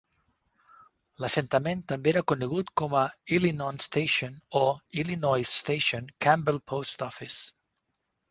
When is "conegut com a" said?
2.31-3.03